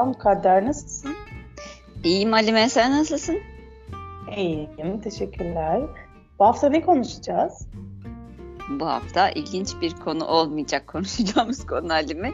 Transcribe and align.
Merhaba, 0.00 0.18
Mukadder 0.18 0.66
nasılsın? 0.66 1.14
İyiyim 2.04 2.32
Halime, 2.32 2.68
sen 2.68 2.92
nasılsın? 2.92 3.38
İyiyim, 4.36 5.00
teşekkürler. 5.00 5.82
Bu 6.38 6.44
hafta 6.44 6.68
ne 6.68 6.80
konuşacağız? 6.80 7.68
Bu 8.80 8.86
hafta 8.86 9.30
ilginç 9.30 9.74
bir 9.80 9.94
konu 9.94 10.24
olmayacak 10.24 10.86
konuşacağımız 10.92 11.66
konu 11.66 11.90
Halime. 11.90 12.32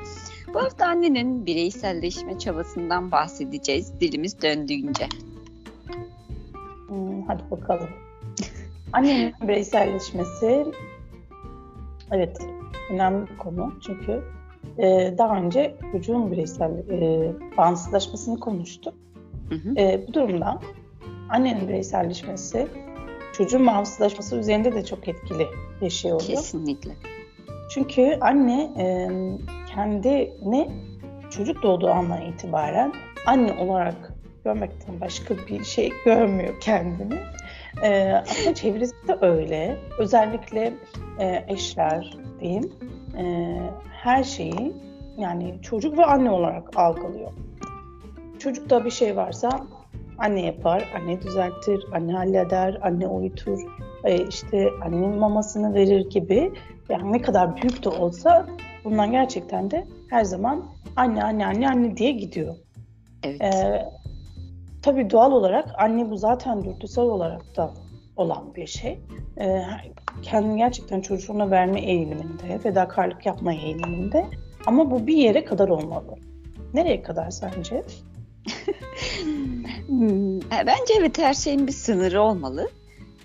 Bu 0.55 0.63
hafta 0.63 0.87
annenin 0.87 1.46
bireyselleşme 1.46 2.39
çabasından 2.39 3.13
bahsedeceğiz 3.13 4.01
dilimiz 4.01 4.43
döndüğünce. 4.43 5.09
Hmm, 6.89 7.23
hadi 7.27 7.43
bakalım. 7.51 7.89
Annenin 8.93 9.35
bireyselleşmesi 9.43 10.67
evet 12.12 12.39
önemli 12.90 13.31
bir 13.31 13.39
konu 13.39 13.73
çünkü 13.87 14.23
e, 14.79 15.14
daha 15.18 15.36
önce 15.36 15.75
çocuğun 15.93 16.32
bireysel 16.32 16.71
e, 16.90 17.32
bağımsızlaşmasını 17.57 18.40
konuştuk. 18.40 18.94
Hı 19.48 19.54
hı. 19.54 19.75
E, 19.76 20.04
bu 20.08 20.14
durumda 20.14 20.61
annenin 21.29 21.68
bireyselleşmesi 21.68 22.68
çocuğun 23.32 23.67
bağımsızlaşması 23.67 24.36
üzerinde 24.36 24.75
de 24.75 24.84
çok 24.84 25.08
etkili 25.08 25.46
bir 25.81 25.90
şey 25.90 26.12
oluyor. 26.12 26.29
Kesinlikle. 26.29 26.90
Çünkü 27.70 28.18
anne 28.20 28.62
e, 28.79 29.08
kendini 29.75 30.70
çocuk 31.31 31.62
doğduğu 31.62 31.90
andan 31.90 32.22
itibaren 32.22 32.92
anne 33.27 33.53
olarak 33.53 34.12
görmekten 34.45 35.00
başka 35.00 35.34
bir 35.48 35.64
şey 35.64 35.92
görmüyor 36.05 36.61
kendini. 36.61 37.19
E, 37.83 38.12
aslında 38.12 38.55
çevresi 38.55 39.08
de 39.08 39.19
öyle. 39.20 39.77
Özellikle 39.98 40.75
e, 41.20 41.45
eşler 41.48 42.17
diyeyim 42.41 42.72
e, 43.19 43.56
her 44.07 44.25
şeyi 44.25 44.73
yani 45.19 45.55
çocuk 45.62 45.99
ve 45.99 46.05
anne 46.05 46.31
olarak 46.31 46.77
algılıyor. 46.77 47.33
Çocukta 48.39 48.85
bir 48.85 48.91
şey 48.91 49.17
varsa 49.17 49.61
anne 50.19 50.47
yapar, 50.47 50.93
anne 50.97 51.23
düzeltir, 51.23 51.85
anne 51.93 52.13
halleder, 52.13 52.79
anne 52.83 53.07
uyutur, 53.07 53.61
e, 54.05 54.27
işte 54.27 54.71
annenin 54.85 55.19
mamasını 55.19 55.75
verir 55.75 56.11
gibi. 56.11 56.53
Yani 56.89 57.13
ne 57.13 57.23
kadar 57.23 57.57
büyük 57.57 57.85
de 57.85 57.89
olsa 57.89 58.47
bundan 58.85 59.11
gerçekten 59.11 59.71
de 59.71 59.87
her 60.11 60.25
zaman 60.25 60.65
anne 60.97 61.25
anne 61.25 61.47
anne 61.47 61.69
anne 61.69 61.97
diye 61.97 62.13
gidiyor. 62.13 62.55
Evet. 63.23 63.43
Ee, 63.43 63.89
tabii 64.83 65.11
doğal 65.11 65.33
olarak 65.33 65.69
anne 65.79 66.11
bu 66.11 66.17
zaten 66.17 66.65
dürtüsel 66.65 67.05
olarak 67.05 67.57
da 67.57 67.70
olan 68.17 68.55
bir 68.55 68.67
şey. 68.67 68.98
Ee, 69.41 69.62
kendini 70.22 70.56
gerçekten 70.56 71.00
çocuğuna 71.00 71.50
verme 71.50 71.81
eğiliminde, 71.81 72.58
fedakarlık 72.62 73.27
yapma 73.27 73.53
eğiliminde. 73.53 74.27
Ama 74.67 74.91
bu 74.91 75.06
bir 75.06 75.17
yere 75.17 75.45
kadar 75.45 75.69
olmalı. 75.69 76.17
Nereye 76.75 77.03
kadar 77.03 77.31
sence? 77.31 77.83
Hmm, 79.86 80.36
e, 80.39 80.67
bence 80.67 80.95
evet 80.98 81.19
her 81.19 81.34
şeyin 81.34 81.67
bir 81.67 81.73
sınırı 81.73 82.23
olmalı. 82.23 82.70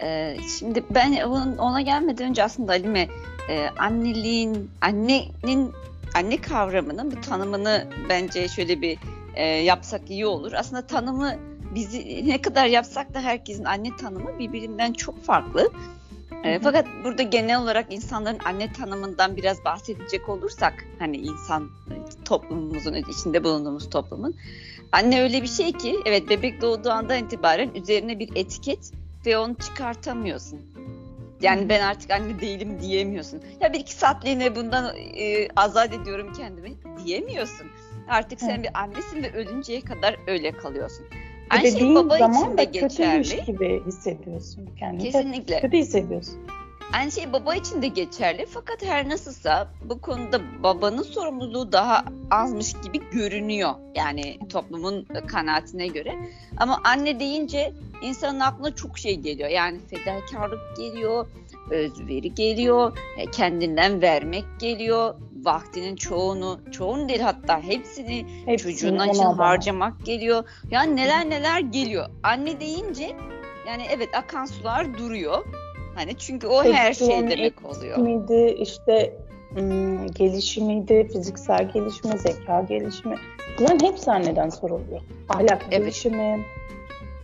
Ee, 0.01 0.37
şimdi 0.59 0.83
ben 0.89 1.21
ona 1.57 1.81
gelmeden 1.81 2.29
önce 2.29 2.43
aslında 2.43 2.71
Halime 2.71 3.07
e, 3.49 3.67
anneliğin, 3.79 4.71
annenin 4.81 5.71
anne 6.15 6.41
kavramının 6.41 7.11
bir 7.11 7.21
tanımını 7.21 7.87
bence 8.09 8.47
şöyle 8.47 8.81
bir 8.81 8.97
e, 9.35 9.45
yapsak 9.45 10.09
iyi 10.09 10.25
olur. 10.25 10.53
Aslında 10.53 10.87
tanımı 10.87 11.35
bizi 11.75 12.27
ne 12.27 12.41
kadar 12.41 12.65
yapsak 12.65 13.13
da 13.13 13.21
herkesin 13.21 13.63
anne 13.63 13.95
tanımı 13.95 14.39
birbirinden 14.39 14.93
çok 14.93 15.23
farklı. 15.23 15.71
E, 16.43 16.59
fakat 16.59 16.85
burada 17.03 17.23
genel 17.23 17.61
olarak 17.61 17.93
insanların 17.93 18.39
anne 18.45 18.73
tanımından 18.73 19.37
biraz 19.37 19.65
bahsedecek 19.65 20.29
olursak 20.29 20.73
hani 20.99 21.17
insan 21.17 21.69
toplumumuzun 22.25 22.93
içinde 22.93 23.43
bulunduğumuz 23.43 23.89
toplumun 23.89 24.35
anne 24.91 25.21
öyle 25.21 25.41
bir 25.41 25.47
şey 25.47 25.71
ki 25.71 25.99
evet 26.05 26.29
bebek 26.29 26.61
doğduğu 26.61 26.89
andan 26.89 27.23
itibaren 27.23 27.69
üzerine 27.75 28.19
bir 28.19 28.29
etiket 28.35 28.91
ve 29.25 29.37
onu 29.37 29.55
çıkartamıyorsun. 29.55 30.59
Yani 31.41 31.69
ben 31.69 31.81
artık 31.81 32.11
anne 32.11 32.41
değilim 32.41 32.81
diyemiyorsun. 32.81 33.41
Ya 33.61 33.73
bir 33.73 33.79
iki 33.79 33.93
saatliğine 33.93 34.55
bundan 34.55 34.95
e, 34.97 35.47
azat 35.55 35.93
ediyorum 35.93 36.33
kendimi 36.37 36.73
diyemiyorsun. 37.05 37.67
Artık 38.09 38.39
sen 38.39 38.63
bir 38.63 38.79
annesin 38.79 39.23
ve 39.23 39.33
ölünceye 39.33 39.81
kadar 39.81 40.15
öyle 40.27 40.51
kalıyorsun. 40.51 41.05
Aynı 41.51 41.71
şey 41.71 41.95
baba 41.95 42.17
zaman 42.17 42.43
için 42.43 42.57
de 42.57 42.63
geçerli. 42.63 43.45
gibi 43.45 43.85
hissediyorsun 43.85 44.69
kendini. 44.79 45.11
Kesinlikle. 45.11 45.61
Kötü 45.61 45.77
hissediyorsun. 45.77 46.39
Aynı 46.93 47.11
şey 47.11 47.33
baba 47.33 47.55
için 47.55 47.81
de 47.81 47.87
geçerli 47.87 48.45
fakat 48.49 48.85
her 48.85 49.09
nasılsa 49.09 49.67
bu 49.89 50.01
konuda 50.01 50.41
babanın 50.63 51.03
sorumluluğu 51.03 51.71
daha 51.71 52.05
azmış 52.31 52.73
gibi 52.83 52.99
görünüyor. 53.11 53.73
Yani 53.95 54.39
toplumun 54.49 55.07
kanaatine 55.27 55.87
göre. 55.87 56.15
Ama 56.57 56.81
anne 56.83 57.19
deyince 57.19 57.73
insanın 58.01 58.39
aklına 58.39 58.75
çok 58.75 58.97
şey 58.97 59.19
geliyor. 59.19 59.49
Yani 59.49 59.79
fedakarlık 59.79 60.77
geliyor, 60.77 61.27
özveri 61.69 62.33
geliyor, 62.33 62.97
e, 63.17 63.25
kendinden 63.25 64.01
vermek 64.01 64.45
geliyor, 64.59 65.15
vaktinin 65.45 65.95
çoğunu, 65.95 66.59
çoğunu 66.71 67.09
değil 67.09 67.19
hatta 67.19 67.61
hepsini, 67.61 68.25
hepsini 68.45 68.57
çocuğun 68.57 69.09
için 69.09 69.23
harcamak 69.23 70.05
geliyor. 70.05 70.43
Yani 70.71 70.95
neler 70.95 71.29
neler 71.29 71.59
geliyor. 71.59 72.05
Anne 72.23 72.59
deyince 72.59 73.15
yani 73.67 73.83
evet 73.95 74.09
akan 74.15 74.45
sular 74.45 74.97
duruyor. 74.97 75.45
Hani 75.95 76.17
çünkü 76.17 76.47
o 76.47 76.61
Peki, 76.63 76.75
her 76.75 76.93
şey 76.93 77.29
demek 77.29 77.65
oluyor. 77.65 77.97
Miydi 77.97 78.55
işte 78.59 79.13
ım, 79.57 80.11
gelişimiydi, 80.11 81.07
fiziksel 81.13 81.71
gelişimi, 81.71 82.17
zeka 82.17 82.61
gelişimi. 82.61 83.15
Bunların 83.59 83.87
hepsi 83.87 84.11
anneden 84.11 84.49
soruluyor. 84.49 85.01
Ahlak 85.29 85.61
evet. 85.61 85.71
gelişimi 85.71 86.45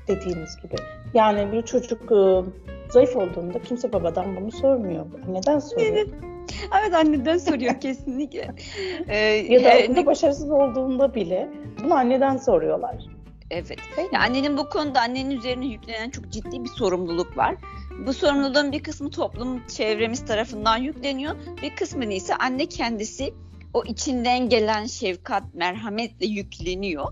dediğimiz 0.08 0.58
gibi. 0.64 0.76
Yani 1.14 1.52
bir 1.52 1.62
çocuk 1.62 2.12
ıı, 2.12 2.46
zayıf 2.90 3.16
olduğunda 3.16 3.60
kimse 3.60 3.94
babadan 3.94 4.36
bunu 4.36 4.52
sormuyor. 4.52 5.06
Neden 5.28 5.60
soruyor? 5.60 5.92
Evet. 5.92 6.10
Evet 6.82 6.94
anneden 6.94 7.38
soruyor 7.38 7.82
kesinlikle. 7.82 8.48
Ee, 9.08 9.18
ya 9.18 9.64
da 9.64 9.84
okulda 9.84 10.06
başarısız 10.06 10.52
olduğunda 10.52 11.16
bile 11.16 11.50
bunu 11.84 11.94
anneden 11.94 12.38
soruyorlar. 12.38 12.96
Evet. 13.52 13.80
Ya 14.14 14.20
annenin 14.20 14.58
bu 14.58 14.70
konuda 14.70 15.02
annenin 15.02 15.38
üzerine 15.38 15.66
yüklenen 15.66 16.10
çok 16.10 16.30
ciddi 16.30 16.64
bir 16.64 16.70
sorumluluk 16.70 17.38
var. 17.38 17.56
Bu 18.06 18.14
sorumluluğun 18.14 18.72
bir 18.72 18.84
kısmı 18.84 19.10
toplum 19.10 19.68
çevremiz 19.68 20.26
tarafından 20.26 20.78
yükleniyor. 20.78 21.36
Bir 21.62 21.76
kısmını 21.76 22.14
ise 22.14 22.36
anne 22.36 22.66
kendisi 22.66 23.34
o 23.74 23.84
içinden 23.84 24.50
gelen 24.50 24.86
şefkat, 24.86 25.44
merhametle 25.54 26.26
yükleniyor. 26.26 27.12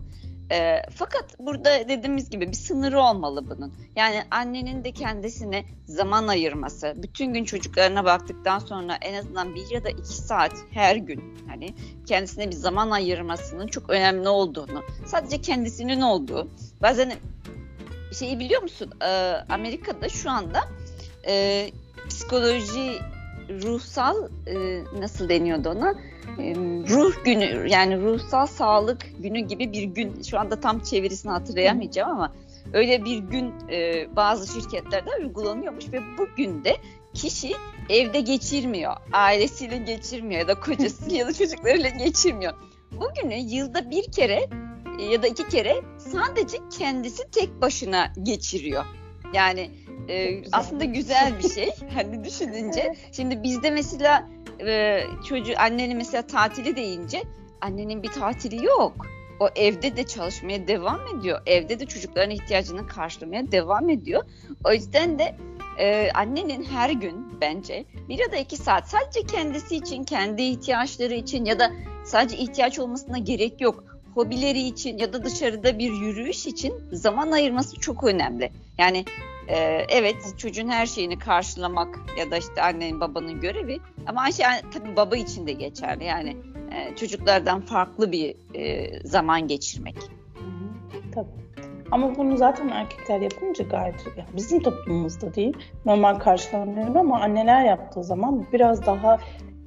E, 0.52 0.82
fakat 0.96 1.40
burada 1.40 1.90
dediğimiz 1.90 2.30
gibi 2.30 2.48
bir 2.48 2.54
sınırı 2.54 3.02
olmalı 3.02 3.50
bunun. 3.50 3.74
Yani 3.96 4.24
annenin 4.32 4.84
de 4.84 4.92
kendisine 4.92 5.66
zaman 5.86 6.28
ayırması, 6.28 6.94
bütün 6.96 7.34
gün 7.34 7.46
çocuklarına 7.46 8.06
baktıktan 8.06 8.60
sonra 8.60 8.96
en 9.02 9.14
azından 9.14 9.56
bir 9.56 9.72
ya 9.72 9.84
da 9.84 9.90
iki 9.90 10.16
saat 10.16 10.54
her 10.72 10.96
gün 10.96 11.38
hani 11.48 11.74
kendisine 12.06 12.48
bir 12.48 12.56
zaman 12.56 12.92
ayırmasının 12.92 13.68
çok 13.68 13.90
önemli 13.90 14.30
olduğunu, 14.30 14.84
sadece 15.06 15.42
kendisinin 15.42 16.02
olduğu, 16.02 16.48
bazen 16.82 17.14
şeyi 18.20 18.40
biliyor 18.40 18.62
musun? 18.62 18.92
E, 19.02 19.08
Amerika'da 19.50 20.10
şu 20.10 20.30
anda 20.30 20.60
e, 21.28 21.66
psikoloji 22.10 23.00
ruhsal 23.50 24.30
e, 24.48 24.84
nasıl 25.00 25.30
deniyordu 25.30 25.70
ona? 25.70 25.92
E, 26.40 26.56
ruh 26.90 27.26
günü 27.26 27.68
yani 27.70 28.02
ruhsal 28.02 28.46
sağlık 28.46 29.06
günü 29.20 29.40
gibi 29.40 29.74
bir 29.74 29.84
gün. 29.84 30.22
Şu 30.22 30.40
anda 30.40 30.60
tam 30.60 30.80
çevirisini 30.80 31.32
hatırlayamayacağım 31.32 32.12
ama 32.12 32.34
öyle 32.74 33.06
bir 33.06 33.18
gün 33.18 33.54
e, 33.72 34.08
bazı 34.16 34.62
şirketlerde 34.62 35.10
uygulanıyormuş 35.20 35.94
ve 35.94 36.00
bugün 36.18 36.64
de 36.64 36.78
kişi 37.14 37.54
evde 37.90 38.22
geçirmiyor, 38.22 38.94
ailesiyle 39.14 39.78
geçirmiyor 39.78 40.42
ya 40.42 40.48
da 40.48 40.60
kocasıyla 40.60 41.18
ya 41.18 41.28
da 41.28 41.34
çocuklarıyla 41.34 41.90
geçirmiyor. 41.90 42.54
Bugünü 42.92 43.36
yılda 43.36 43.90
bir 43.90 44.12
kere 44.12 44.50
ya 45.12 45.24
da 45.24 45.28
iki 45.28 45.50
kere 45.50 45.82
sadece 45.98 46.58
kendisi 46.78 47.32
tek 47.32 47.62
başına 47.62 48.14
geçiriyor. 48.24 48.86
Yani 49.34 49.72
e, 50.08 50.32
güzel. 50.32 50.50
aslında 50.52 50.84
güzel 50.84 51.34
bir 51.44 51.50
şey. 51.50 51.70
hani 51.94 52.24
düşününce. 52.24 52.96
Şimdi 53.12 53.44
bizde 53.44 53.72
mesela 53.72 54.28
e, 54.66 55.02
çocuğu 55.30 55.54
annenin 55.58 55.98
mesela 55.98 56.28
tatili 56.28 56.76
deyince 56.76 57.24
annenin 57.62 58.04
bir 58.04 58.12
tatili 58.12 58.66
yok. 58.66 59.06
O 59.40 59.50
evde 59.56 59.98
de 59.98 60.04
çalışmaya 60.04 60.68
devam 60.68 61.00
ediyor. 61.18 61.42
Evde 61.46 61.80
de 61.80 61.86
çocukların 61.86 62.32
ihtiyacını 62.32 62.88
karşılamaya 62.88 63.52
devam 63.52 63.90
ediyor. 63.90 64.24
O 64.64 64.74
yüzden 64.74 65.20
de 65.20 65.36
e, 65.80 66.12
annenin 66.14 66.64
her 66.64 66.90
gün 66.90 67.42
bence 67.42 67.86
bir 68.10 68.20
ya 68.20 68.32
da 68.32 68.36
iki 68.36 68.58
saat 68.58 68.90
sadece 68.90 69.24
kendisi 69.24 69.76
için, 69.76 70.04
kendi 70.04 70.42
ihtiyaçları 70.42 71.14
için 71.14 71.46
ya 71.46 71.60
da 71.60 71.72
sadece 72.06 72.38
ihtiyaç 72.38 72.80
olmasına 72.80 73.18
gerek 73.18 73.62
yok. 73.62 73.84
Hobileri 74.14 74.62
için 74.62 74.98
ya 74.98 75.14
da 75.14 75.24
dışarıda 75.24 75.80
bir 75.80 75.94
yürüyüş 75.94 76.46
için 76.46 76.74
zaman 76.92 77.32
ayırması 77.32 77.80
çok 77.80 78.04
önemli. 78.04 78.52
Yani 78.78 79.06
ee, 79.48 79.86
evet 79.90 80.34
çocuğun 80.38 80.70
her 80.70 80.86
şeyini 80.86 81.20
karşılamak 81.20 82.00
ya 82.20 82.32
da 82.32 82.38
işte 82.38 82.62
annenin 82.62 83.00
babanın 83.00 83.42
görevi 83.42 83.80
ama 84.08 84.22
aynı 84.22 84.34
şey 84.34 84.46
tabii 84.74 84.96
baba 84.96 85.16
için 85.16 85.48
de 85.48 85.52
geçerli 85.52 86.04
yani 86.04 86.38
e, 86.72 86.96
çocuklardan 86.96 87.62
farklı 87.62 88.12
bir 88.12 88.36
e, 88.54 88.90
zaman 89.04 89.48
geçirmek. 89.48 89.96
Tabii. 91.16 91.46
Ama 91.92 92.16
bunu 92.16 92.38
zaten 92.38 92.70
erkekler 92.70 93.22
yapınca 93.22 93.64
gayet 93.64 93.96
yani 94.18 94.30
bizim 94.36 94.64
toplumumuzda 94.64 95.36
değil 95.36 95.58
normal 95.86 96.16
karşılanmıyor 96.20 96.96
ama 96.96 97.22
anneler 97.22 97.66
yaptığı 97.66 98.04
zaman 98.04 98.46
biraz 98.54 98.86
daha 98.86 99.14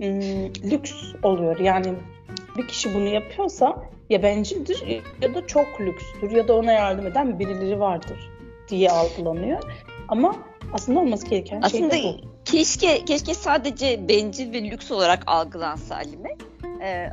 ım, 0.03 0.53
lüks 0.71 0.93
oluyor. 1.23 1.59
Yani 1.59 1.95
bir 2.57 2.69
kişi 2.69 2.95
bunu 2.95 3.09
yapıyorsa 3.09 3.83
ya 4.11 4.23
bencildir 4.23 5.03
ya 5.23 5.35
da 5.35 5.47
çok 5.47 5.81
lükstür 5.81 6.31
ya 6.31 6.49
da 6.49 6.57
ona 6.57 6.73
yardım 6.73 7.07
eden 7.07 7.39
birileri 7.39 7.81
vardır 7.81 8.38
diye 8.69 8.91
algılanıyor. 8.91 9.63
Ama 10.09 10.37
aslında 10.73 11.01
olması 11.01 11.27
gereken 11.27 11.63
aslında 11.63 11.95
şey 11.95 12.03
de 12.03 12.19
bu. 12.23 12.29
Keşke, 12.45 13.05
keşke 13.05 13.35
sadece 13.35 14.09
bencil 14.09 14.53
ve 14.53 14.71
lüks 14.71 14.91
olarak 14.91 15.23
algılansa 15.27 15.97
Halime. 15.97 16.37
Ee, 16.83 17.11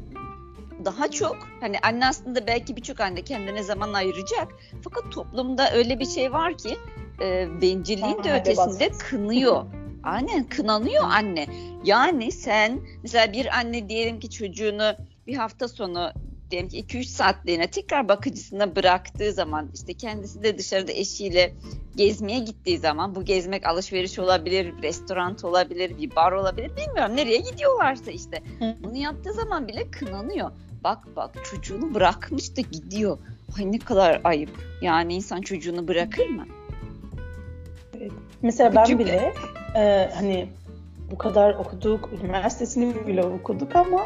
daha 0.85 1.11
çok 1.11 1.37
hani 1.59 1.79
anne 1.79 2.07
aslında 2.07 2.47
belki 2.47 2.75
birçok 2.75 2.99
anne 2.99 3.21
kendine 3.21 3.63
zaman 3.63 3.93
ayıracak. 3.93 4.47
Fakat 4.83 5.11
toplumda 5.11 5.71
öyle 5.71 5.99
bir 5.99 6.05
şey 6.05 6.31
var 6.31 6.57
ki 6.57 6.77
e, 7.21 7.47
bencilliğin 7.61 8.23
de 8.23 8.33
ötesinde 8.33 8.89
kınıyor. 8.89 9.65
Aynen 10.03 10.43
kınanıyor 10.43 11.03
anne. 11.03 11.47
Yani 11.83 12.31
sen 12.31 12.79
mesela 13.03 13.33
bir 13.33 13.57
anne 13.57 13.89
diyelim 13.89 14.19
ki 14.19 14.29
çocuğunu 14.29 14.95
bir 15.27 15.35
hafta 15.35 15.67
sonu 15.67 16.11
diyelim 16.55 16.69
ki 16.69 16.97
2-3 16.97 17.03
saatliğine 17.03 17.67
tekrar 17.67 18.09
bakıcısına 18.09 18.75
bıraktığı 18.75 19.33
zaman 19.33 19.69
işte 19.73 19.93
kendisi 19.93 20.43
de 20.43 20.57
dışarıda 20.57 20.91
eşiyle 20.91 21.53
gezmeye 21.95 22.39
gittiği 22.39 22.77
zaman 22.77 23.15
bu 23.15 23.25
gezmek 23.25 23.65
alışveriş 23.65 24.19
olabilir, 24.19 24.73
restoran 24.81 25.37
olabilir, 25.43 25.97
bir 25.97 26.15
bar 26.15 26.31
olabilir 26.31 26.71
bilmiyorum 26.77 27.15
nereye 27.15 27.37
gidiyorlarsa 27.37 28.11
işte. 28.11 28.43
Bunu 28.83 28.97
yaptığı 28.97 29.33
zaman 29.33 29.67
bile 29.67 29.91
kınanıyor. 29.91 30.51
Bak 30.83 31.15
bak 31.15 31.31
çocuğunu 31.51 31.93
bırakmış 31.93 32.57
da 32.57 32.61
gidiyor. 32.61 33.17
Ay 33.57 33.71
ne 33.71 33.79
kadar 33.79 34.21
ayıp. 34.23 34.49
Yani 34.81 35.13
insan 35.15 35.41
çocuğunu 35.41 35.87
bırakır 35.87 36.27
mı? 36.27 36.45
Evet. 37.97 38.11
Mesela 38.41 38.75
ben 38.75 38.83
Küçük 38.83 38.99
bile 38.99 39.33
e, 39.75 40.11
hani 40.15 40.49
bu 41.11 41.17
kadar 41.17 41.53
okuduk, 41.53 42.09
üniversitesini 42.23 43.07
bile 43.07 43.23
okuduk 43.23 43.75
ama 43.75 44.05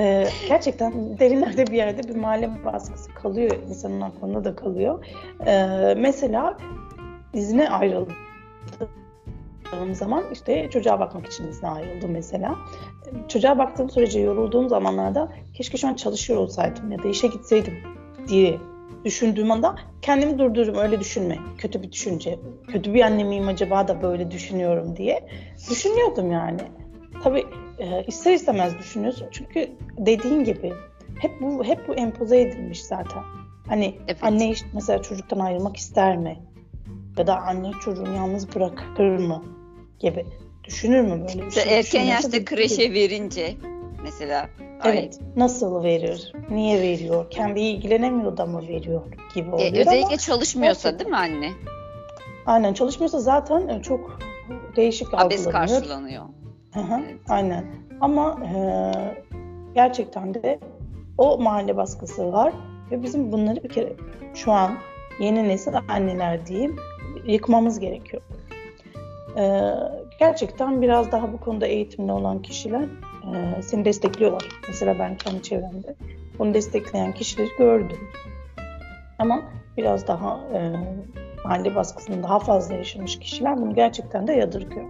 e, 0.00 0.28
gerçekten 0.48 1.18
derinlerde 1.18 1.66
bir 1.66 1.76
yerde 1.76 2.08
bir 2.08 2.16
mahalle 2.16 2.50
baskısı 2.64 3.14
kalıyor. 3.14 3.56
insanın 3.68 4.00
aklında 4.00 4.44
da 4.44 4.56
kalıyor. 4.56 5.04
E, 5.46 5.94
mesela 5.96 6.56
izne 7.34 7.70
ayrıldı 7.70 8.12
zaman 9.92 10.24
işte 10.32 10.70
çocuğa 10.70 11.00
bakmak 11.00 11.26
için 11.26 11.48
izne 11.48 11.68
ayrıldım 11.68 12.10
mesela. 12.10 12.54
Çocuğa 13.28 13.58
baktığım 13.58 13.90
sürece 13.90 14.20
yorulduğum 14.20 14.68
zamanlarda 14.68 15.32
keşke 15.54 15.78
şu 15.78 15.88
an 15.88 15.94
çalışıyor 15.94 16.38
olsaydım 16.38 16.92
ya 16.92 17.02
da 17.02 17.08
işe 17.08 17.26
gitseydim 17.26 17.74
diye 18.28 18.58
düşündüğüm 19.04 19.50
anda 19.50 19.76
kendimi 20.02 20.38
durdururum 20.38 20.78
öyle 20.78 21.00
düşünme. 21.00 21.38
Kötü 21.58 21.82
bir 21.82 21.92
düşünce. 21.92 22.38
Kötü 22.68 22.94
bir 22.94 23.02
anne 23.02 23.24
miyim 23.24 23.48
acaba 23.48 23.88
da 23.88 24.02
böyle 24.02 24.30
düşünüyorum 24.30 24.96
diye. 24.96 25.28
Düşünüyordum 25.70 26.32
yani. 26.32 26.60
Tabii 27.22 27.46
e, 27.80 28.04
ister 28.06 28.32
istemez 28.32 28.78
düşünüyorsun. 28.78 29.26
Çünkü 29.30 29.70
dediğin 29.98 30.44
gibi 30.44 30.72
hep 31.18 31.40
bu 31.40 31.64
hep 31.64 31.88
bu 31.88 31.94
empoze 31.94 32.40
edilmiş 32.40 32.84
zaten. 32.84 33.22
Hani 33.68 33.98
evet. 34.06 34.18
anne 34.22 34.54
mesela 34.74 35.02
çocuktan 35.02 35.38
ayrılmak 35.38 35.76
ister 35.76 36.16
mi? 36.16 36.38
Ya 37.18 37.26
da 37.26 37.36
anne 37.36 37.70
çocuğunu 37.84 38.16
yalnız 38.16 38.54
bırakır 38.54 39.18
mı? 39.18 39.44
Gibi. 39.98 40.26
Düşünür 40.64 41.00
mü 41.00 41.10
böyle 41.28 41.46
bir 41.46 41.50
şey? 41.50 41.78
Erken 41.78 42.04
yaşta 42.04 42.44
kreşe 42.44 42.94
verince 42.94 43.54
mesela 44.02 44.48
Evet. 44.84 45.18
Ay. 45.20 45.28
Nasıl 45.36 45.82
verir? 45.82 46.32
Niye 46.50 46.82
veriyor? 46.82 47.30
Kendi 47.30 47.60
ilgilenemiyor 47.60 48.36
da 48.36 48.46
mı 48.46 48.68
veriyor 48.68 49.02
gibi 49.34 49.48
e, 49.48 49.52
oluyor 49.52 49.72
e, 49.72 49.80
Özellikle 49.80 50.06
ama 50.06 50.16
çalışmıyorsa 50.16 50.98
değil 50.98 51.10
mi 51.10 51.16
anne? 51.16 51.50
Aynen 52.46 52.74
çalışmıyorsa 52.74 53.20
zaten 53.20 53.80
çok 53.80 54.18
değişik 54.76 55.14
Abes 55.14 55.48
karşılanıyor. 55.48 56.24
Aynen. 57.28 57.64
Ama 58.00 58.38
e, 58.44 58.58
gerçekten 59.74 60.34
de 60.34 60.60
o 61.18 61.38
mahalle 61.38 61.76
baskısı 61.76 62.32
var 62.32 62.52
ve 62.90 63.02
bizim 63.02 63.32
bunları 63.32 63.62
bir 63.64 63.68
kere 63.68 63.92
şu 64.34 64.52
an 64.52 64.72
yeni 65.20 65.48
nesil 65.48 65.72
anneler 65.88 66.46
diyeyim 66.46 66.76
yıkmamız 67.26 67.78
gerekiyor. 67.78 68.22
E, 69.36 69.72
gerçekten 70.18 70.82
biraz 70.82 71.12
daha 71.12 71.32
bu 71.32 71.40
konuda 71.40 71.66
eğitimli 71.66 72.12
olan 72.12 72.42
kişiler 72.42 72.82
e, 73.24 73.62
seni 73.62 73.84
destekliyorlar. 73.84 74.48
Mesela 74.68 74.98
ben 74.98 75.16
kendi 75.16 75.42
çevremde 75.42 75.94
bunu 76.38 76.54
destekleyen 76.54 77.12
kişileri 77.12 77.48
gördüm. 77.58 77.98
Ama 79.18 79.42
biraz 79.76 80.06
daha 80.06 80.40
e, 80.54 80.72
mahalle 81.44 81.74
baskısını 81.74 82.22
daha 82.22 82.38
fazla 82.38 82.74
yaşamış 82.74 83.18
kişiler 83.18 83.56
bunu 83.56 83.74
gerçekten 83.74 84.26
de 84.26 84.32
yadırgıyor. 84.32 84.84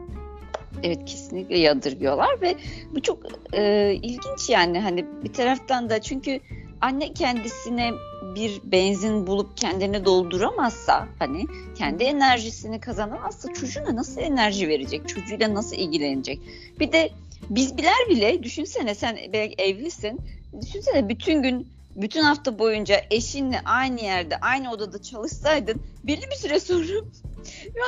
Evet 0.82 1.04
kesinlikle 1.04 1.58
yadırgıyorlar 1.58 2.40
ve 2.40 2.56
bu 2.94 3.02
çok 3.02 3.18
e, 3.52 3.92
ilginç 3.94 4.48
yani 4.48 4.80
hani 4.80 5.04
bir 5.24 5.32
taraftan 5.32 5.90
da 5.90 6.00
çünkü 6.00 6.40
anne 6.80 7.12
kendisine 7.12 7.90
bir 8.34 8.60
benzin 8.64 9.26
bulup 9.26 9.56
kendini 9.56 10.04
dolduramazsa 10.04 11.08
hani 11.18 11.46
kendi 11.78 12.04
enerjisini 12.04 12.80
kazanamazsa 12.80 13.52
çocuğuna 13.52 13.96
nasıl 13.96 14.20
enerji 14.20 14.68
verecek? 14.68 15.08
Çocuğuyla 15.08 15.54
nasıl 15.54 15.76
ilgilenecek? 15.76 16.40
Bir 16.80 16.92
de 16.92 17.10
biz 17.50 17.76
biler 17.76 18.08
bile 18.08 18.42
düşünsene 18.42 18.94
sen 18.94 19.18
belki 19.32 19.62
evlisin. 19.62 20.20
Düşünsene 20.62 21.08
bütün 21.08 21.42
gün 21.42 21.66
bütün 21.96 22.22
hafta 22.22 22.58
boyunca 22.58 23.00
eşinle 23.10 23.60
aynı 23.64 24.00
yerde 24.00 24.36
aynı 24.36 24.72
odada 24.72 25.02
çalışsaydın 25.02 25.82
belli 26.04 26.22
bir 26.30 26.36
süre 26.36 26.60
sonra 26.60 26.84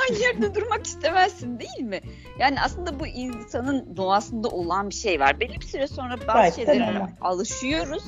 aynı 0.03 0.23
yerde 0.23 0.55
durmak 0.55 0.87
istemezsin 0.87 1.59
değil 1.59 1.89
mi? 1.89 2.01
Yani 2.39 2.61
aslında 2.61 3.01
bu 3.01 3.07
insanın 3.07 3.97
doğasında 3.97 4.49
olan 4.49 4.91
bir 4.91 4.95
şey 4.95 5.21
var. 5.21 5.41
Belli 5.41 5.61
bir 5.61 5.67
süre 5.67 5.87
sonra 5.87 6.15
bazı 6.29 6.39
evet, 6.39 6.55
şeylere 6.55 7.07
alışıyoruz. 7.21 8.05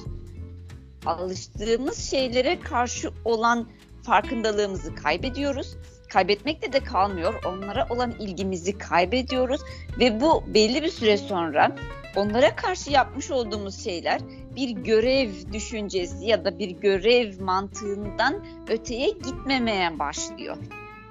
Alıştığımız 1.06 2.10
şeylere 2.10 2.60
karşı 2.60 3.10
olan 3.24 3.68
farkındalığımızı 4.02 4.94
kaybediyoruz 4.94 5.76
kaybetmekle 6.14 6.72
de 6.72 6.80
kalmıyor. 6.80 7.34
Onlara 7.44 7.86
olan 7.90 8.12
ilgimizi 8.20 8.78
kaybediyoruz 8.78 9.60
ve 9.98 10.20
bu 10.20 10.44
belli 10.54 10.82
bir 10.82 10.88
süre 10.88 11.16
sonra 11.16 11.76
onlara 12.16 12.56
karşı 12.56 12.90
yapmış 12.90 13.30
olduğumuz 13.30 13.84
şeyler 13.84 14.20
bir 14.56 14.70
görev 14.70 15.30
düşüncesi 15.52 16.26
ya 16.26 16.44
da 16.44 16.58
bir 16.58 16.70
görev 16.70 17.40
mantığından 17.40 18.44
öteye 18.68 19.10
gitmemeye 19.10 19.98
başlıyor. 19.98 20.56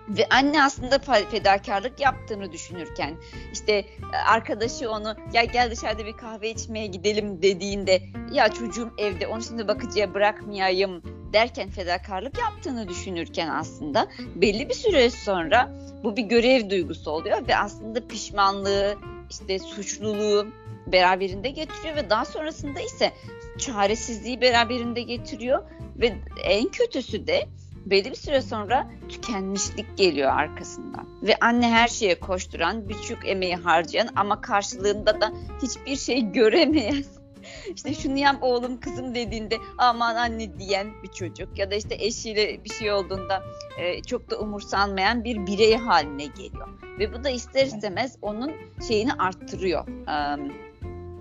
Ve 0.09 0.27
anne 0.29 0.63
aslında 0.63 0.99
fedakarlık 1.31 1.99
yaptığını 1.99 2.51
düşünürken 2.51 3.15
işte 3.53 3.85
arkadaşı 4.27 4.91
onu 4.91 5.15
ya 5.33 5.43
gel 5.43 5.71
dışarıda 5.71 6.05
bir 6.05 6.17
kahve 6.17 6.49
içmeye 6.49 6.87
gidelim 6.87 7.41
dediğinde 7.41 8.01
ya 8.31 8.49
çocuğum 8.49 8.93
evde 8.97 9.27
onu 9.27 9.43
şimdi 9.43 9.67
bakıcıya 9.67 10.13
bırakmayayım 10.13 11.01
derken 11.33 11.69
fedakarlık 11.69 12.37
yaptığını 12.37 12.89
düşünürken 12.89 13.49
aslında 13.49 14.07
belli 14.35 14.69
bir 14.69 14.73
süre 14.73 15.09
sonra 15.09 15.71
bu 16.03 16.17
bir 16.17 16.23
görev 16.23 16.69
duygusu 16.69 17.11
oluyor 17.11 17.47
ve 17.47 17.57
aslında 17.57 18.07
pişmanlığı 18.07 18.95
işte 19.29 19.59
suçluluğu 19.59 20.47
beraberinde 20.87 21.49
getiriyor 21.49 21.95
ve 21.95 22.09
daha 22.09 22.25
sonrasında 22.25 22.79
ise 22.79 23.11
çaresizliği 23.59 24.41
beraberinde 24.41 25.01
getiriyor 25.01 25.63
ve 25.97 26.13
en 26.43 26.67
kötüsü 26.67 27.27
de 27.27 27.47
belli 27.85 28.11
bir 28.11 28.15
süre 28.15 28.41
sonra 28.41 28.91
tükenmişlik 29.09 29.97
geliyor 29.97 30.31
arkasından. 30.31 31.07
Ve 31.21 31.35
anne 31.41 31.71
her 31.71 31.87
şeye 31.87 32.19
koşturan, 32.19 32.89
birçok 32.89 33.27
emeği 33.27 33.55
harcayan 33.55 34.09
ama 34.15 34.41
karşılığında 34.41 35.21
da 35.21 35.33
hiçbir 35.61 35.95
şey 35.95 36.31
göremeyen 36.31 37.03
işte 37.75 37.93
şunu 37.93 38.17
yap 38.17 38.35
oğlum 38.41 38.79
kızım 38.79 39.15
dediğinde 39.15 39.57
aman 39.77 40.15
anne 40.15 40.59
diyen 40.59 40.87
bir 41.03 41.11
çocuk 41.11 41.57
ya 41.57 41.71
da 41.71 41.75
işte 41.75 41.95
eşiyle 41.99 42.63
bir 42.63 42.69
şey 42.69 42.91
olduğunda 42.91 43.43
e, 43.77 44.03
çok 44.03 44.29
da 44.29 44.39
umursanmayan 44.39 45.23
bir 45.23 45.47
birey 45.47 45.75
haline 45.75 46.25
geliyor. 46.25 46.67
Ve 46.99 47.13
bu 47.13 47.23
da 47.23 47.29
ister 47.29 47.65
istemez 47.65 48.17
onun 48.21 48.51
şeyini 48.87 49.13
arttırıyor. 49.13 49.87
E, 49.87 50.37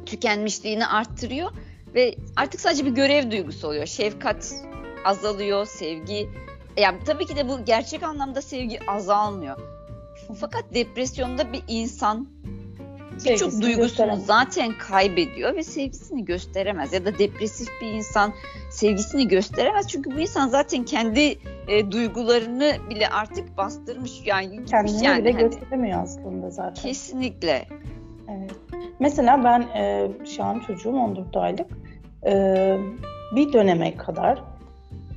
tükenmişliğini 0.07 0.87
arttırıyor 0.87 1.51
ve 1.95 2.15
artık 2.37 2.61
sadece 2.61 2.87
bir 2.87 2.91
görev 2.91 3.31
duygusu 3.31 3.69
oluyor. 3.69 3.87
Şefkat 3.87 4.55
azalıyor, 5.05 5.67
sevgi 5.67 6.29
yani 6.77 6.99
tabii 7.05 7.27
ki 7.27 7.37
de 7.37 7.49
bu 7.49 7.65
gerçek 7.65 8.03
anlamda 8.03 8.43
sevgi 8.43 8.91
azalmıyor. 8.91 9.57
Fakat 10.41 10.65
depresyonda 10.75 11.53
bir 11.53 11.63
insan 11.69 12.29
birçok 13.25 13.63
duygusunu 13.63 14.17
zaten 14.17 14.73
kaybediyor 14.79 15.57
ve 15.57 15.63
sevgisini 15.63 16.25
gösteremez. 16.25 16.93
Ya 16.93 17.05
da 17.05 17.19
depresif 17.19 17.69
bir 17.83 17.87
insan 17.87 18.33
sevgisini 18.71 19.29
gösteremez. 19.29 19.89
Çünkü 19.89 20.11
bu 20.11 20.21
insan 20.21 20.49
zaten 20.49 20.85
kendi 20.85 21.39
e, 21.69 21.91
duygularını 21.93 22.77
bile 22.91 23.09
artık 23.09 23.57
bastırmış. 23.57 24.23
Yani 24.27 24.65
kendini 24.65 25.05
yani, 25.05 25.25
bile 25.25 25.33
hani. 25.33 25.43
gösteremiyor 25.43 26.03
aslında 26.03 26.51
zaten. 26.51 26.83
Kesinlikle. 26.83 27.67
Evet. 28.31 28.57
Mesela 29.01 29.45
ben 29.45 29.61
e, 29.61 30.11
şu 30.37 30.45
an 30.45 30.61
çocuğum 30.67 30.95
14 30.95 31.37
aylık. 31.37 31.67
e, 32.27 32.77
bir 33.37 33.53
döneme 33.53 33.97
kadar 33.97 34.43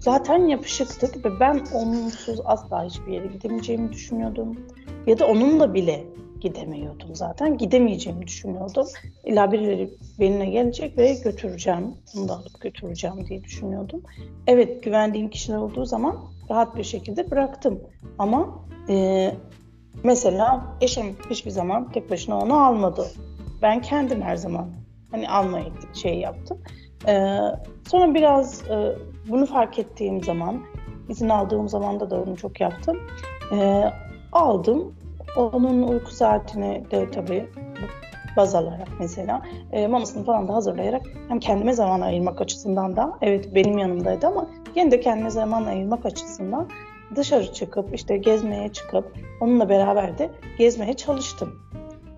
zaten 0.06 0.48
yapışıktık 0.48 1.26
ve 1.26 1.40
ben 1.40 1.64
onsuz 1.74 2.40
asla 2.46 2.84
hiçbir 2.84 3.14
yere 3.14 3.28
gidemeyeceğimi 3.28 3.94
düşünüyordum. 3.94 4.58
Ya 5.08 5.20
da 5.20 5.28
onunla 5.28 5.74
bile 5.74 6.04
gidemiyordum 6.42 7.16
zaten. 7.16 7.58
Gidemeyeceğimi 7.58 8.28
düşünüyordum. 8.28 8.88
İlla 9.24 9.52
birileri 9.52 9.90
benimle 10.20 10.46
gelecek 10.46 10.98
ve 10.98 11.14
götüreceğim. 11.24 11.94
Onu 12.18 12.28
da 12.28 12.34
alıp 12.34 12.62
götüreceğim 12.62 13.28
diye 13.28 13.44
düşünüyordum. 13.44 14.04
Evet 14.48 14.84
güvendiğim 14.84 15.30
kişiler 15.30 15.58
olduğu 15.58 15.86
zaman 15.86 16.18
rahat 16.50 16.78
bir 16.78 16.84
şekilde 16.84 17.32
bıraktım. 17.32 17.80
Ama 18.20 18.66
e, 18.90 19.32
mesela 20.04 20.78
eşim 20.82 21.16
hiçbir 21.30 21.52
zaman 21.52 21.92
tek 21.92 22.12
başına 22.12 22.40
onu 22.40 22.66
almadı. 22.66 23.08
Ben 23.62 23.82
kendim 23.82 24.22
her 24.22 24.36
zaman 24.36 24.70
hani 25.12 25.30
almayı 25.30 25.66
şey 25.94 26.20
yaptım. 26.20 26.58
E, 27.08 27.40
sonra 27.88 28.14
biraz 28.14 28.62
e, 28.70 28.96
bunu 29.30 29.46
fark 29.46 29.80
ettiğim 29.80 30.24
zaman, 30.24 30.62
izin 31.10 31.30
aldığım 31.30 31.70
zaman 31.70 32.00
da 32.00 32.22
onu 32.22 32.38
çok 32.38 32.62
yaptım. 32.62 32.98
E, 33.52 33.84
aldım. 34.32 34.96
Onun 35.38 35.84
uyku 35.84 36.12
saatini 36.12 36.84
de 36.92 37.12
tabii 37.12 37.50
baz 38.38 38.56
alarak 38.56 38.88
mesela 39.00 39.42
e, 39.72 39.88
mamasını 39.88 40.26
falan 40.26 40.48
da 40.48 40.54
hazırlayarak 40.54 41.02
hem 41.28 41.40
kendime 41.40 41.74
zaman 41.74 42.02
ayırmak 42.02 42.42
açısından 42.42 42.96
da 42.96 43.18
evet 43.22 43.56
benim 43.56 43.78
yanımdaydı 43.78 44.28
ama 44.28 44.48
yine 44.76 44.92
de 44.92 45.00
kendime 45.00 45.30
zaman 45.30 45.66
ayırmak 45.66 46.06
açısından 46.06 46.70
dışarı 47.16 47.54
çıkıp 47.54 47.96
işte 47.96 48.18
gezmeye 48.18 48.70
çıkıp 48.70 49.18
onunla 49.42 49.70
beraber 49.70 50.18
de 50.18 50.30
gezmeye 50.58 50.94
çalıştım. 50.94 51.60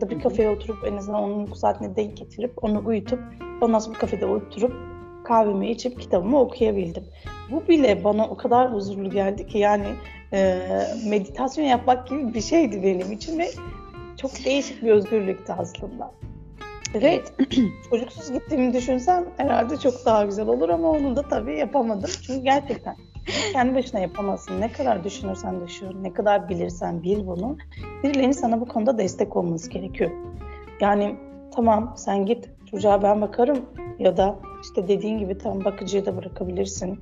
Bir 0.10 0.20
kafeye 0.20 0.50
oturup 0.50 0.78
en 0.88 0.98
azından 0.98 1.24
onun 1.24 1.40
uyku 1.40 1.56
saatine 1.56 1.96
denk 1.96 2.18
getirip 2.18 2.64
onu 2.64 2.84
uyutup 2.86 3.20
ondan 3.62 3.80
sonra 3.80 3.96
bir 3.96 4.00
kafede 4.00 4.26
oturup 4.26 4.74
kahvemi 5.28 5.72
içip 5.72 6.00
kitabımı 6.02 6.40
okuyabildim. 6.40 7.04
Bu 7.52 7.68
bile 7.68 8.04
bana 8.04 8.28
o 8.28 8.38
kadar 8.38 8.74
huzurlu 8.74 9.10
geldi 9.10 9.48
ki 9.48 9.58
yani 9.58 9.86
e, 10.34 10.60
meditasyon 11.10 11.66
yapmak 11.66 12.08
gibi 12.08 12.34
bir 12.34 12.42
şeydi 12.42 12.84
benim 12.84 13.12
için 13.12 13.40
ve 13.40 13.50
çok 14.22 14.46
değişik 14.46 14.84
bir 14.84 14.92
özgürlüktü 14.92 15.54
aslında. 15.58 16.12
Evet, 16.94 17.34
çocuksuz 17.90 18.32
gittiğimi 18.32 18.74
düşünsem 18.74 19.26
herhalde 19.38 19.78
çok 19.78 20.06
daha 20.06 20.26
güzel 20.26 20.48
olur 20.48 20.70
ama 20.70 20.90
onu 20.90 21.16
da 21.16 21.22
tabii 21.22 21.58
yapamadım. 21.58 22.10
Çünkü 22.22 22.44
gerçekten 22.44 22.96
kendi 23.54 23.76
başına 23.76 24.00
yapamazsın. 24.00 24.62
Ne 24.62 24.72
kadar 24.72 25.04
düşünürsen 25.04 25.68
düşün, 25.68 26.04
ne 26.04 26.14
kadar 26.14 26.50
bilirsen 26.50 27.04
bil 27.04 27.28
bunu. 27.28 27.58
Birilerinin 28.04 28.32
sana 28.32 28.62
bu 28.62 28.66
konuda 28.66 28.98
destek 28.98 29.36
olması 29.36 29.70
gerekiyor. 29.70 30.12
Yani 30.82 31.16
tamam 31.56 31.94
sen 31.98 32.26
git 32.26 32.50
çocuğa 32.72 33.04
ben 33.04 33.22
bakarım 33.22 33.66
ya 34.00 34.18
da 34.18 34.40
işte 34.64 34.88
dediğin 34.88 35.20
gibi 35.20 35.38
tam 35.38 35.66
bakıcıya 35.66 36.06
da 36.06 36.18
bırakabilirsin 36.18 37.00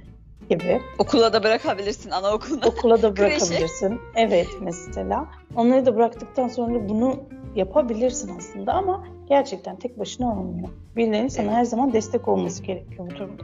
gibi. 0.49 0.81
Okula 0.97 1.33
da 1.33 1.43
bırakabilirsin 1.43 2.11
anaokuluna. 2.11 2.67
Okula 2.67 3.01
da 3.01 3.17
bırakabilirsin. 3.17 3.99
evet 4.15 4.47
mesela. 4.61 5.27
Onları 5.55 5.85
da 5.85 5.95
bıraktıktan 5.95 6.47
sonra 6.47 6.89
bunu 6.89 7.15
yapabilirsin 7.55 8.37
aslında 8.37 8.73
ama 8.73 9.07
gerçekten 9.29 9.75
tek 9.75 9.99
başına 9.99 10.39
olmuyor. 10.39 10.69
Birilerinin 10.95 11.27
sana 11.27 11.47
evet. 11.47 11.55
her 11.55 11.63
zaman 11.63 11.93
destek 11.93 12.27
olması 12.27 12.63
gerekiyor 12.63 13.09
bu 13.11 13.15
durumda. 13.15 13.43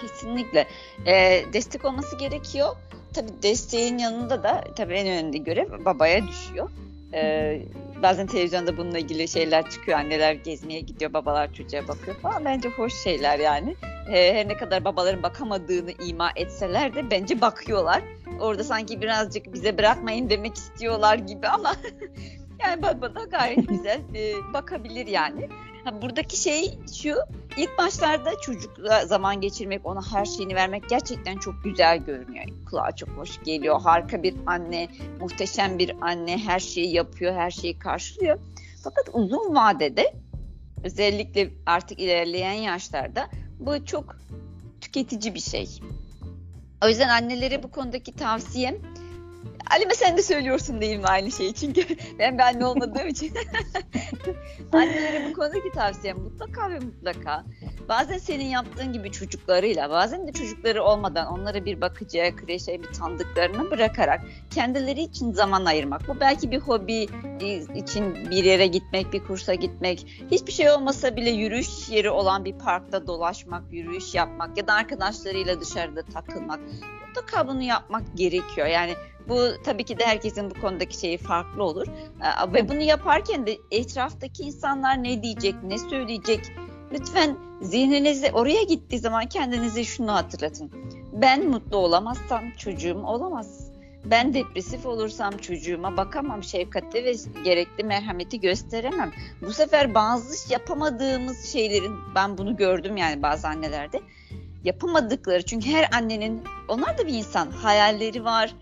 Kesinlikle. 0.00 0.66
Ee, 1.06 1.40
destek 1.52 1.84
olması 1.84 2.18
gerekiyor. 2.18 2.68
Tabii 3.14 3.42
desteğin 3.42 3.98
yanında 3.98 4.42
da 4.42 4.64
tabii 4.76 4.94
en 4.94 5.06
önemli 5.06 5.44
görev 5.44 5.84
babaya 5.84 6.28
düşüyor. 6.28 6.70
Ee, 7.14 7.62
bazen 8.02 8.26
televizyonda 8.26 8.76
bununla 8.76 8.98
ilgili 8.98 9.28
şeyler 9.28 9.70
çıkıyor. 9.70 9.98
Anneler 9.98 10.32
gezmeye 10.32 10.80
gidiyor, 10.80 11.12
babalar 11.12 11.54
çocuğa 11.54 11.88
bakıyor 11.88 12.16
falan. 12.16 12.44
Bence 12.44 12.68
hoş 12.68 12.94
şeyler 12.94 13.38
yani. 13.38 13.76
Ee, 14.12 14.34
her 14.34 14.48
ne 14.48 14.56
kadar 14.56 14.84
babaların 14.84 15.22
bakamadığını 15.22 15.92
ima 15.92 16.30
etseler 16.36 16.94
de 16.94 17.10
bence 17.10 17.40
bakıyorlar. 17.40 18.02
Orada 18.40 18.64
sanki 18.64 19.00
birazcık 19.00 19.52
bize 19.52 19.78
bırakmayın 19.78 20.30
demek 20.30 20.54
istiyorlar 20.54 21.14
gibi 21.14 21.48
ama 21.48 21.74
yani 22.64 22.82
baba 22.82 23.14
da 23.14 23.24
gayet 23.24 23.68
güzel 23.68 24.00
e, 24.14 24.52
bakabilir 24.52 25.06
yani. 25.06 25.48
Ha, 25.84 26.02
buradaki 26.02 26.36
şey 26.36 26.78
şu, 27.02 27.14
ilk 27.60 27.78
başlarda 27.78 28.40
çocukla 28.40 29.06
zaman 29.06 29.40
geçirmek, 29.40 29.86
ona 29.86 30.12
her 30.12 30.24
şeyini 30.24 30.54
vermek 30.54 30.88
gerçekten 30.88 31.36
çok 31.36 31.64
güzel 31.64 31.98
görünüyor. 31.98 32.44
Kulağa 32.70 32.96
çok 32.96 33.08
hoş 33.08 33.42
geliyor. 33.44 33.80
Harika 33.80 34.22
bir 34.22 34.34
anne, 34.46 34.88
muhteşem 35.20 35.78
bir 35.78 35.96
anne, 36.00 36.38
her 36.38 36.58
şeyi 36.60 36.94
yapıyor, 36.94 37.34
her 37.34 37.50
şeyi 37.50 37.78
karşılıyor. 37.78 38.38
Fakat 38.84 39.08
uzun 39.12 39.54
vadede 39.54 40.14
özellikle 40.84 41.50
artık 41.66 41.98
ilerleyen 41.98 42.52
yaşlarda 42.52 43.28
bu 43.58 43.84
çok 43.86 44.16
tüketici 44.80 45.34
bir 45.34 45.40
şey. 45.40 45.68
O 46.84 46.88
yüzden 46.88 47.08
annelere 47.08 47.62
bu 47.62 47.70
konudaki 47.70 48.16
tavsiyem 48.16 48.76
Halime 49.70 49.94
sen 49.94 50.16
de 50.16 50.22
söylüyorsun 50.22 50.80
değil 50.80 50.96
mi 50.96 51.06
aynı 51.06 51.30
şeyi? 51.30 51.54
Çünkü 51.54 51.82
ben 52.18 52.38
bir 52.38 52.42
anne 52.42 52.66
olmadığım 52.66 53.08
için. 53.08 53.34
Annelere 54.72 55.30
bu 55.30 55.32
konudaki 55.32 55.72
tavsiyem 55.74 56.18
mutlaka 56.18 56.70
ve 56.70 56.78
mutlaka 56.78 57.44
bazen 57.88 58.18
senin 58.18 58.44
yaptığın 58.44 58.92
gibi 58.92 59.12
çocuklarıyla 59.12 59.90
bazen 59.90 60.28
de 60.28 60.32
çocukları 60.32 60.82
olmadan 60.82 61.26
onları 61.26 61.64
bir 61.64 61.80
bakıcıya, 61.80 62.36
kreşe, 62.36 62.82
bir 62.82 62.92
tanıdıklarına 62.92 63.70
bırakarak 63.70 64.20
kendileri 64.50 65.00
için 65.00 65.32
zaman 65.32 65.64
ayırmak. 65.64 66.08
Bu 66.08 66.20
belki 66.20 66.50
bir 66.50 66.58
hobi 66.58 67.08
için 67.74 68.14
bir 68.30 68.44
yere 68.44 68.66
gitmek, 68.66 69.12
bir 69.12 69.24
kursa 69.24 69.54
gitmek. 69.54 70.06
Hiçbir 70.30 70.52
şey 70.52 70.70
olmasa 70.70 71.16
bile 71.16 71.30
yürüyüş 71.30 71.88
yeri 71.88 72.10
olan 72.10 72.44
bir 72.44 72.58
parkta 72.58 73.06
dolaşmak, 73.06 73.62
yürüyüş 73.72 74.14
yapmak 74.14 74.56
ya 74.56 74.66
da 74.66 74.74
arkadaşlarıyla 74.74 75.60
dışarıda 75.60 76.02
takılmak. 76.02 76.60
Mutlaka 77.06 77.48
bunu 77.48 77.62
yapmak 77.62 78.02
gerekiyor. 78.14 78.66
Yani 78.66 78.94
bu 79.30 79.62
tabii 79.64 79.84
ki 79.84 79.98
de 79.98 80.06
herkesin 80.06 80.50
bu 80.50 80.60
konudaki 80.60 80.98
şeyi 80.98 81.18
farklı 81.18 81.64
olur. 81.64 81.86
Ee, 81.86 82.52
ve 82.52 82.68
bunu 82.68 82.80
yaparken 82.82 83.46
de 83.46 83.58
etraftaki 83.70 84.42
insanlar 84.42 85.02
ne 85.02 85.22
diyecek, 85.22 85.54
ne 85.62 85.78
söyleyecek? 85.78 86.40
Lütfen 86.92 87.36
zihninizi 87.62 88.30
oraya 88.32 88.62
gittiği 88.62 88.98
zaman 88.98 89.26
kendinize 89.26 89.84
şunu 89.84 90.12
hatırlatın. 90.12 90.70
Ben 91.12 91.48
mutlu 91.48 91.76
olamazsam 91.76 92.50
çocuğum 92.50 93.02
olamaz. 93.04 93.70
Ben 94.04 94.34
depresif 94.34 94.86
olursam 94.86 95.36
çocuğuma 95.36 95.96
bakamam, 95.96 96.42
şefkatli 96.42 97.04
ve 97.04 97.14
gerekli 97.44 97.84
merhameti 97.84 98.40
gösteremem. 98.40 99.12
Bu 99.42 99.52
sefer 99.52 99.94
bazı 99.94 100.52
yapamadığımız 100.52 101.44
şeylerin, 101.52 101.96
ben 102.14 102.38
bunu 102.38 102.56
gördüm 102.56 102.96
yani 102.96 103.22
bazı 103.22 103.48
annelerde, 103.48 104.00
yapamadıkları 104.64 105.42
çünkü 105.42 105.70
her 105.70 105.88
annenin, 105.92 106.42
onlar 106.68 106.98
da 106.98 107.06
bir 107.06 107.14
insan, 107.14 107.50
hayalleri 107.50 108.24
var, 108.24 108.54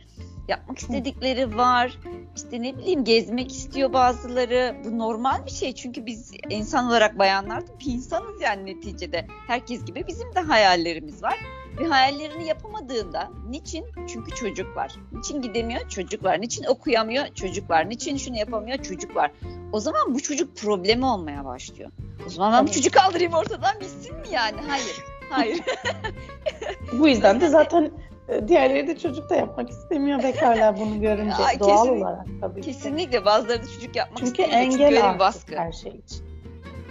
yapmak 0.48 0.78
istedikleri 0.78 1.56
var. 1.56 1.98
İşte 2.36 2.62
ne 2.62 2.78
bileyim 2.78 3.04
gezmek 3.04 3.52
istiyor 3.52 3.92
bazıları. 3.92 4.76
Bu 4.84 4.98
normal 4.98 5.46
bir 5.46 5.50
şey 5.50 5.74
çünkü 5.74 6.06
biz 6.06 6.32
insan 6.50 6.86
olarak 6.86 7.18
bayanlar 7.18 7.68
da 7.68 7.80
bir 7.80 7.92
insanız 7.92 8.40
yani 8.42 8.66
neticede. 8.66 9.26
Herkes 9.46 9.84
gibi 9.84 10.04
bizim 10.06 10.34
de 10.34 10.40
hayallerimiz 10.40 11.22
var. 11.22 11.38
Ve 11.78 11.86
hayallerini 11.86 12.46
yapamadığında 12.46 13.30
niçin? 13.48 13.86
Çünkü 14.08 14.34
çocuk 14.34 14.76
var. 14.76 14.94
Niçin 15.12 15.42
gidemiyor? 15.42 15.88
Çocuk 15.88 16.24
var. 16.24 16.40
Niçin 16.40 16.64
okuyamıyor? 16.64 17.26
Çocuk 17.34 17.70
var. 17.70 17.88
Niçin 17.88 18.16
şunu 18.16 18.36
yapamıyor? 18.36 18.78
Çocuk 18.78 19.16
var. 19.16 19.30
O 19.72 19.80
zaman 19.80 20.14
bu 20.14 20.20
çocuk 20.20 20.56
problemi 20.56 21.06
olmaya 21.06 21.44
başlıyor. 21.44 21.90
O 22.26 22.30
zaman 22.30 22.52
ben 22.52 22.66
bu 22.66 22.72
çocuk 22.72 22.94
kaldırayım 22.94 23.32
ortadan 23.32 23.80
bitsin 23.80 24.16
mi 24.16 24.26
yani? 24.32 24.60
Hayır. 24.68 24.96
Hayır. 25.30 25.60
bu 26.92 27.08
yüzden 27.08 27.40
de 27.40 27.48
zaten 27.48 27.90
diğerleri 28.48 28.86
de 28.86 28.98
çocuk 28.98 29.30
da 29.30 29.36
yapmak 29.36 29.70
istemiyor 29.70 30.22
bekarlar 30.22 30.78
bunu 30.80 31.00
görünce 31.00 31.34
Aa, 31.34 31.60
doğal 31.60 31.76
kesinlikle, 31.76 32.04
olarak 32.04 32.26
tabii 32.40 32.60
Kesinlikle 32.60 33.24
bazıları 33.24 33.62
da 33.62 33.66
çocuk 33.66 33.96
yapmak 33.96 34.18
Çünkü 34.18 34.42
istemiyor. 34.42 34.60
Engel 34.60 34.70
Çünkü 34.70 34.84
engel 34.84 35.18
baskı. 35.18 35.56
her 35.56 35.72
şey 35.72 35.92
için. 35.92 36.28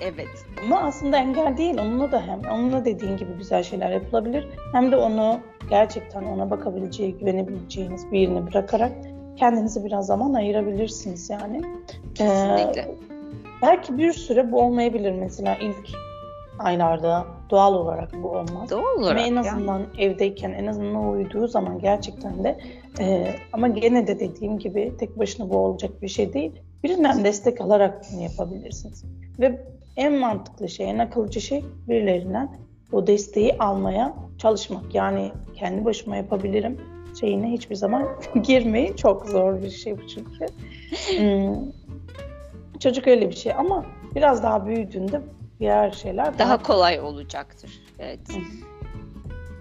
Evet. 0.02 0.46
Ama 0.64 0.80
aslında 0.82 1.18
engel 1.18 1.58
değil. 1.58 1.78
Onunla 1.80 2.12
da 2.12 2.22
hem 2.22 2.42
onunla 2.52 2.86
dediğin 2.86 3.18
gibi 3.18 3.34
güzel 3.38 3.64
şeyler 3.64 3.92
yapılabilir. 3.92 4.48
Hem 4.74 4.92
de 4.92 4.98
onu 4.98 5.40
gerçekten 5.70 6.24
ona 6.24 6.50
bakabileceği, 6.50 7.18
güvenebileceğiniz 7.18 8.12
birini 8.12 8.48
bırakarak 8.48 8.92
kendinize 9.38 9.86
biraz 9.86 10.06
zaman 10.06 10.34
ayırabilirsiniz 10.34 11.30
yani. 11.30 11.62
Kesinlikle. 12.16 12.82
Ee, 12.82 12.96
belki 13.62 13.98
bir 13.98 14.14
süre 14.14 14.52
bu 14.52 14.62
olmayabilir 14.62 15.12
mesela 15.12 15.56
ilk 15.56 15.90
aylarda 16.60 17.26
doğal 17.50 17.74
olarak 17.74 18.24
bu 18.24 18.30
olmaz. 18.30 18.70
Doğal 18.70 19.00
olarak. 19.00 19.18
Ama 19.18 19.28
en 19.28 19.36
azından 19.36 19.80
yani. 19.80 19.88
evdeyken 19.98 20.52
en 20.52 20.68
azından 20.68 21.10
uyuduğu 21.10 21.48
zaman 21.48 21.80
gerçekten 21.80 22.44
de 22.44 22.58
e, 23.00 23.36
ama 23.54 23.68
gene 23.68 24.08
de 24.08 24.20
dediğim 24.20 24.60
gibi 24.60 24.94
tek 25.00 25.20
başına 25.20 25.50
bu 25.50 25.58
olacak 25.58 26.02
bir 26.02 26.08
şey 26.08 26.34
değil. 26.34 26.52
Birinden 26.84 27.24
destek 27.24 27.62
alarak 27.62 28.06
bunu 28.12 28.22
yapabilirsiniz. 28.22 29.06
Ve 29.40 29.62
en 29.98 30.14
mantıklı 30.14 30.70
şey, 30.70 30.90
en 30.90 30.98
akılcı 30.98 31.42
şey 31.42 31.66
birilerinden 31.88 32.50
o 32.92 33.08
desteği 33.08 33.58
almaya 33.60 34.14
çalışmak. 34.38 34.96
Yani 34.96 35.32
kendi 35.56 35.86
başıma 35.86 36.16
yapabilirim 36.16 36.78
şeyine 37.20 37.52
hiçbir 37.52 37.76
zaman 37.76 38.08
girmeyin. 38.44 38.94
Çok 38.94 39.26
zor 39.26 39.62
bir 39.62 39.70
şey 39.70 39.98
bu 39.98 40.08
çünkü. 40.08 40.46
Hmm, 41.18 41.56
çocuk 42.80 43.08
öyle 43.08 43.30
bir 43.30 43.36
şey 43.36 43.54
ama 43.54 43.86
biraz 44.16 44.44
daha 44.44 44.66
büyüdüğünde 44.66 45.22
diğer 45.60 45.92
şeyler 45.92 46.26
daha, 46.26 46.40
daha 46.40 46.64
kolay 46.64 47.00
olacaktır. 47.00 47.72
Evet. 48.00 48.20
Hı. 48.30 48.40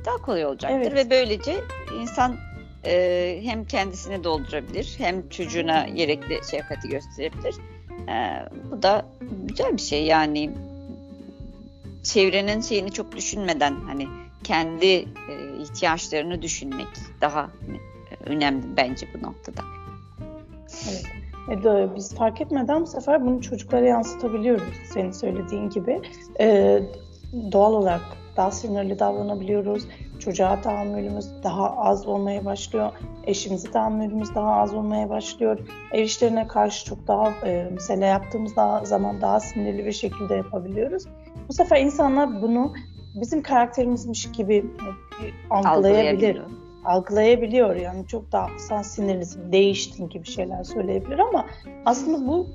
Daha 0.04 0.16
kolay 0.16 0.46
olacaktır 0.46 0.92
evet. 0.92 0.94
ve 0.94 1.10
böylece 1.10 1.60
insan 2.00 2.36
e, 2.84 3.40
hem 3.42 3.64
kendisini 3.64 4.24
doldurabilir 4.24 4.94
hem 4.98 5.28
çocuğuna 5.28 5.88
gerekli 5.88 6.40
şefkati 6.50 6.88
gösterebilir. 6.88 7.54
E, 8.08 8.48
bu 8.70 8.82
da 8.82 9.06
güzel 9.48 9.72
bir 9.72 9.82
şey 9.82 10.04
yani 10.04 10.50
çevrenin 12.02 12.60
şeyini 12.60 12.92
çok 12.92 13.16
düşünmeden 13.16 13.76
hani 13.86 14.08
kendi 14.44 14.86
e, 14.86 15.04
ihtiyaçlarını 15.62 16.42
düşünmek 16.42 16.86
daha 17.20 17.50
hani, 17.66 17.80
önemli 18.26 18.76
bence 18.76 19.06
bu 19.14 19.22
noktada. 19.26 19.62
Evet. 20.88 21.04
E, 21.50 21.94
biz 21.96 22.14
fark 22.14 22.40
etmeden 22.40 22.82
bu 22.82 22.86
sefer 22.86 23.26
bunu 23.26 23.42
çocuklara 23.42 23.86
yansıtabiliyoruz 23.86 24.74
senin 24.92 25.10
söylediğin 25.10 25.70
gibi. 25.70 26.00
E, 26.40 26.78
doğal 27.52 27.72
olarak 27.72 28.02
daha 28.36 28.50
sinirli 28.50 28.98
davranabiliyoruz. 28.98 29.88
Çocuğa 30.18 30.60
tahammülümüz 30.60 31.42
daha 31.42 31.76
az 31.76 32.06
olmaya 32.06 32.44
başlıyor. 32.44 32.92
Eşimize 33.24 33.70
tahammülümüz 33.70 34.34
daha 34.34 34.52
az 34.52 34.74
olmaya 34.74 35.10
başlıyor. 35.10 35.58
Ev 35.92 36.02
işlerine 36.02 36.46
karşı 36.48 36.84
çok 36.84 37.06
daha 37.06 37.32
e, 37.46 37.68
mesela 37.72 38.06
yaptığımız 38.06 38.56
daha, 38.56 38.84
zaman 38.84 39.20
daha 39.20 39.40
sinirli 39.40 39.86
bir 39.86 39.92
şekilde 39.92 40.34
yapabiliyoruz. 40.34 41.04
Bu 41.48 41.52
sefer 41.52 41.80
insanlar 41.80 42.42
bunu 42.42 42.72
bizim 43.14 43.42
karakterimizmiş 43.42 44.32
gibi 44.32 44.64
algılayabilir. 45.50 46.42
Algılayabiliyor 46.86 47.76
yani 47.76 48.06
çok 48.06 48.32
daha 48.32 48.48
sen 48.58 48.82
sinirlisin, 48.82 49.52
değiştin 49.52 50.08
gibi 50.08 50.26
şeyler 50.26 50.64
söyleyebilir 50.64 51.18
ama 51.18 51.46
aslında 51.84 52.26
bu 52.26 52.46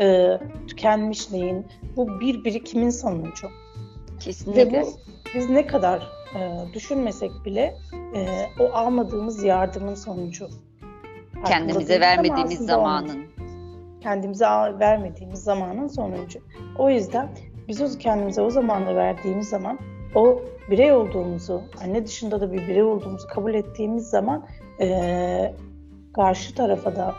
e, 0.00 0.38
tükenmişliğin, 0.68 1.66
bu 1.96 2.20
bir 2.20 2.44
birikimin 2.44 2.90
sonucu. 2.90 3.48
Kesinlikle. 4.20 4.72
Ve 4.72 4.82
bu 4.82 4.86
biz 5.34 5.50
ne 5.50 5.66
kadar 5.66 6.02
e, 6.34 6.72
düşünmesek 6.74 7.30
bile 7.44 7.74
e, 8.14 8.46
o 8.60 8.72
almadığımız 8.72 9.44
yardımın 9.44 9.94
sonucu. 9.94 10.48
Kendimize 11.44 12.00
vermediğimiz 12.00 12.58
zamanın. 12.58 13.26
Kendimize 14.00 14.46
vermediğimiz 14.80 15.42
zamanın 15.42 15.86
sonucu. 15.86 16.38
O 16.78 16.90
yüzden 16.90 17.28
biz 17.68 17.82
o 17.82 17.98
kendimize 17.98 18.42
o 18.42 18.50
zamanı 18.50 18.96
verdiğimiz 18.96 19.48
zaman 19.48 19.78
o 20.16 20.42
birey 20.70 20.92
olduğumuzu, 20.92 21.62
anne 21.82 22.06
dışında 22.06 22.40
da 22.40 22.52
bir 22.52 22.68
birey 22.68 22.82
olduğumuzu 22.82 23.28
kabul 23.28 23.54
ettiğimiz 23.54 24.10
zaman 24.10 24.46
e, 24.80 25.54
karşı 26.14 26.54
tarafa 26.54 26.96
da 26.96 27.14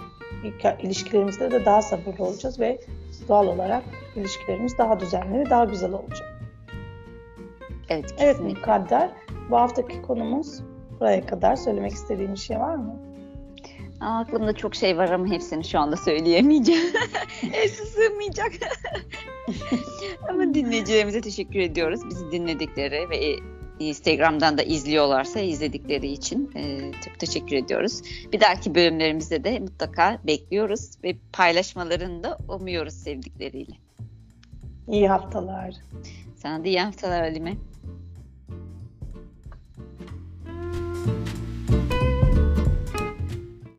ilişkilerimizde 0.83 1.51
de 1.51 1.65
daha 1.65 1.81
sabırlı 1.81 2.23
olacağız 2.25 2.59
ve 2.59 2.79
doğal 3.27 3.47
olarak 3.47 3.83
ilişkilerimiz 4.15 4.77
daha 4.77 4.99
düzenli 4.99 5.39
ve 5.39 5.49
daha 5.49 5.65
güzel 5.65 5.91
olacak. 5.91 6.41
Evet, 7.89 8.03
kesinlikle. 8.03 8.25
evet 8.25 8.39
Mukadder. 8.39 9.09
Bu 9.49 9.57
haftaki 9.57 10.01
konumuz 10.01 10.63
buraya 10.99 11.25
kadar. 11.25 11.55
Söylemek 11.55 11.91
istediğim 11.91 12.33
bir 12.33 12.39
şey 12.39 12.59
var 12.59 12.75
mı? 12.75 12.95
Aa, 14.01 14.19
aklımda 14.19 14.53
çok 14.53 14.75
şey 14.75 14.97
var 14.97 15.09
ama 15.09 15.27
hepsini 15.27 15.63
şu 15.63 15.79
anda 15.79 15.95
söyleyemeyeceğim. 15.95 16.93
Hepsi 17.51 17.85
sığmayacak. 17.85 18.51
ama 20.29 20.53
dinleyicilerimize 20.53 21.21
teşekkür 21.21 21.59
ediyoruz. 21.59 21.99
Bizi 22.09 22.31
dinledikleri 22.31 23.09
ve 23.09 23.39
Instagram'dan 23.79 24.57
da 24.57 24.63
izliyorlarsa 24.63 25.39
izledikleri 25.39 26.07
için 26.07 26.51
e, 26.55 26.91
çok 27.05 27.19
teşekkür 27.19 27.55
ediyoruz. 27.55 28.01
Bir 28.33 28.39
dahaki 28.39 28.75
bölümlerimizde 28.75 29.43
de 29.43 29.59
mutlaka 29.59 30.19
bekliyoruz 30.27 30.89
ve 31.03 31.15
paylaşmalarını 31.33 32.23
da 32.23 32.37
umuyoruz 32.49 32.93
sevdikleriyle. 32.93 33.73
İyi 34.87 35.07
haftalar. 35.07 35.75
Sana 36.35 36.63
da 36.63 36.67
iyi 36.67 36.79
haftalar 36.79 37.21
Halime. 37.21 37.53